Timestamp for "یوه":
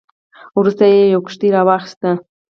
1.13-1.23